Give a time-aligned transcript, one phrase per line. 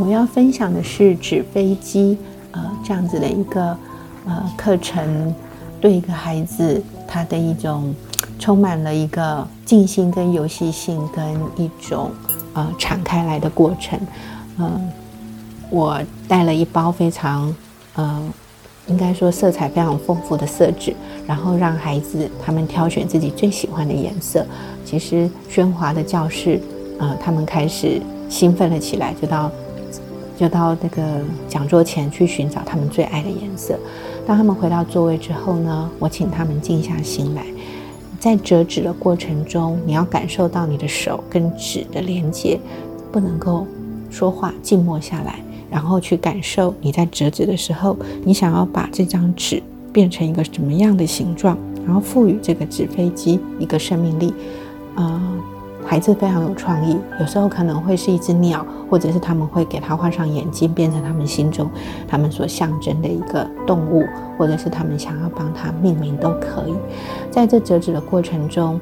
[0.00, 2.16] 我要分享的是纸飞机，
[2.52, 3.76] 呃，这样子的一个
[4.26, 5.34] 呃课程，
[5.80, 7.92] 对一个孩子他的一种
[8.38, 12.12] 充满了一个静心跟游戏性跟一种
[12.54, 13.98] 呃敞开来的过程。
[14.58, 14.88] 嗯，
[15.68, 17.52] 我带了一包非常
[17.94, 18.22] 呃，
[18.86, 20.94] 应该说色彩非常丰富的色纸，
[21.26, 24.46] 然后让孩子他们挑选自己最喜欢的颜色。
[24.84, 26.60] 其实喧哗的教室，
[27.00, 29.50] 呃，他们开始兴奋了起来，就到。
[30.38, 31.02] 就到那个
[31.48, 33.76] 讲桌前去寻找他们最爱的颜色。
[34.24, 37.44] 当他们回到座位之后呢，我请他们静下心来，
[38.20, 42.60] 在折纸的过程中，你要感受到你的手跟纸的连接，
[43.10, 43.66] 不能够
[44.10, 49.60] 说话，静默下来，然后去感受你在折纸的时候，你想要把这张纸
[49.92, 54.32] 变成一个什么样的形状，然后赋予这个纸飞机一个生命力，
[54.94, 55.20] 啊。
[55.88, 61.70] 孩子非常有创意，有时候可能会是一只鸟，或者是他们会给他画上眼睛，变成他们心中
[62.06, 64.04] 他们所象征的一个动物，
[64.36, 66.74] 或者是他们想要帮他命名都可以。
[67.30, 68.78] 在这折纸的过程中，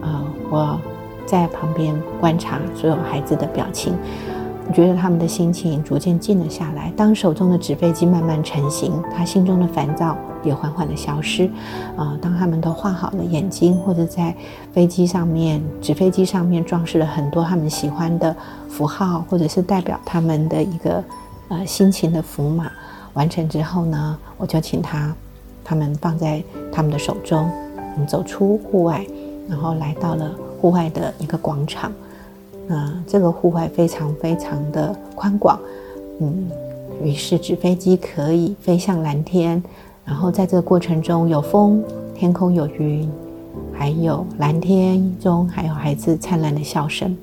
[0.00, 0.80] 呃，我
[1.24, 3.94] 在旁边观察所有孩子的表情。
[4.68, 6.92] 我觉得他们的心情逐渐静了下来。
[6.94, 11.50] 当手中的纸飞机慢慢成型，他心中的烦躁也缓缓的消失。
[11.96, 14.34] 啊，当他们都画好了眼睛，或者在
[14.70, 18.36] 飞机上面纸飞机上面装饰了很多他们喜欢的
[18.68, 21.02] 符号，或者是代表他们的一个
[21.48, 22.70] 呃心情的符码，
[23.14, 25.14] 完成之后呢，我就请他
[25.64, 27.50] 他们放在他们的手中，
[28.06, 29.04] 走出户外，
[29.48, 31.90] 然后来到了户外的一个广场。
[32.68, 35.58] 啊，这个户外非常非常的宽广，
[36.20, 36.48] 嗯，
[37.02, 39.62] 于是纸飞机可以飞向蓝天，
[40.04, 41.82] 然后在这个过程中有风，
[42.14, 43.10] 天空有云，
[43.72, 47.16] 还有蓝天中还有孩子灿烂的笑声。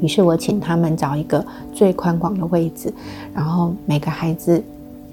[0.00, 2.92] 于是我请他们找一个最宽广的位置，
[3.32, 4.62] 然后每个孩子，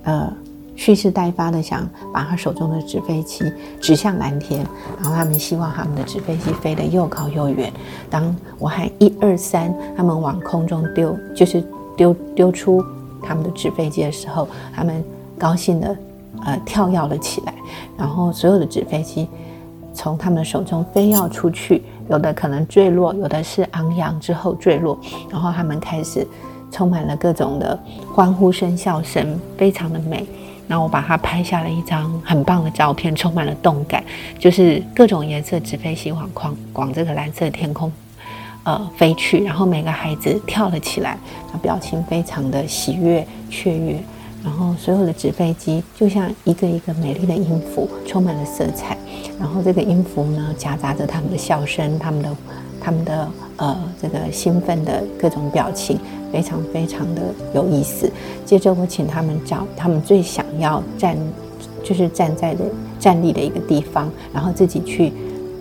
[0.04, 0.34] 呃。
[0.80, 3.44] 蓄势待发的想把他手中的纸飞机
[3.82, 4.66] 指向蓝天，
[4.98, 7.70] 然后他们希望他们的纸飞机飞得又高又远。
[8.10, 11.62] 当我喊一二三，他们往空中丢，就是
[11.98, 12.82] 丢丢出
[13.22, 15.04] 他们的纸飞机的时候，他们
[15.38, 15.98] 高兴的
[16.46, 17.54] 呃跳跃了起来。
[17.98, 19.28] 然后所有的纸飞机
[19.94, 24.98] 从他们手中飞跃出去，有的可能坠落，有的是昂扬之后坠落。
[25.30, 26.26] 然后他们开始
[26.72, 27.78] 充满了各种的
[28.16, 30.26] 欢呼声、笑声，非常的美。
[30.70, 34.04] 然后我把它拍下了一张很棒的照片，充满了动感，
[34.38, 37.92] 就是各种颜色纸飞机往框往这个蓝色天空，
[38.64, 41.18] 呃飞去，然后每个孩子跳了起来，
[41.52, 44.00] 那表情非常的喜悦雀跃，
[44.44, 48.98] 然后所有的纸飞机就像一个一个美丽的音符，充满了色彩，
[49.40, 52.36] 然后这个音符呢夹杂着他们的笑声，他们的
[52.80, 53.28] 他们的
[53.58, 56.00] 呃这个兴奋的各种表情。
[56.32, 57.24] 非常非常的
[57.56, 58.08] 有意思。
[58.46, 61.18] 接着我请他们找他们最想要站，
[61.84, 62.64] 就是站在的
[63.00, 65.12] 站立的一个地方，然后自己去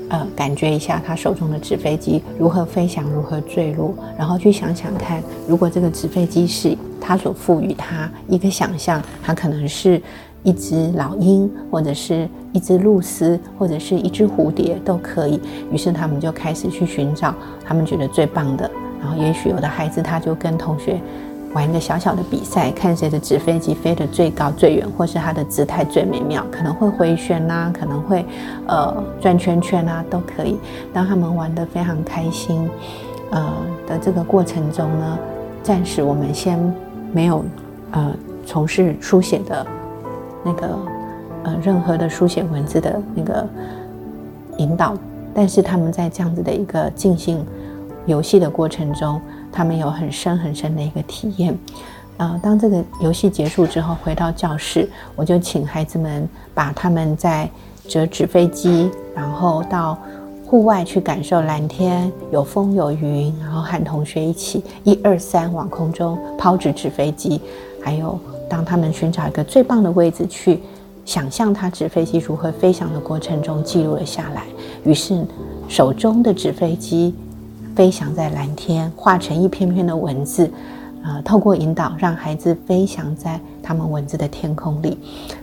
[0.08, 10.00] 呃感觉一下他手中的纸飞机如何飞翔，如何坠落，然后去想想看，如果这个纸飞机是他所赋予他一个想象，它可能是
[10.42, 15.40] 一只老鹰，或者是一只露丝，或者是一只蝴蝶都可以。
[15.72, 18.70] 于是他们就开始去寻找他们觉得最棒的。
[19.00, 21.00] 然后，也许有的孩子他就跟同学
[21.58, 28.24] 玩一个小小的比赛，看谁的纸飞机飞得最高最远，或是他的姿态最美妙，可能会回旋呐，可能会
[28.68, 30.56] 呃转圈圈啊，都可以。
[30.92, 32.70] 当他们玩得非常开心，
[33.32, 33.52] 呃
[33.88, 35.18] 的这个过程中呢，
[35.60, 36.56] 暂时我们先
[37.12, 37.44] 没有
[37.90, 38.14] 呃
[38.46, 39.66] 从事书写的
[40.44, 40.78] 那个
[41.42, 43.44] 呃任何的书写文字的那个
[44.58, 44.94] 引导，
[45.34, 47.44] 但是他们在这样子的一个进行。
[48.06, 49.20] 游戏的过程中，
[49.58, 51.58] 他们有很深很深的一个体验。
[52.16, 57.50] 啊，当这个游戏结束之后，回到教室，我就请孩子们把他们在
[57.88, 59.98] 折纸飞机，然后到
[60.46, 67.40] 户外去感受蓝天，有风有云，然后和同学一起一二三往空中抛纸纸飞机，
[67.82, 68.16] 还有
[68.48, 70.60] 当他们寻找一个最棒的位置去
[71.04, 74.44] 想象他纸飞机如何飞翔的过程中记录了下来。
[74.84, 75.26] 于是
[75.68, 77.12] 手中的纸飞机。
[77.78, 80.50] 飞翔在蓝天，化成一篇篇的文字，
[81.00, 84.98] 啊，透过引导，让孩子飞翔在他们文字的天空里。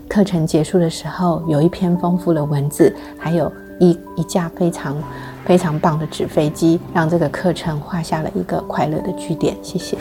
[0.10, 3.50] 课程结束的时候，有一篇丰富的文字，还有
[3.80, 5.02] 一一架非常
[5.46, 9.56] 非常棒的纸飞机，让这个课程画下了一个快乐的句点。
[9.64, 9.98] 谢谢。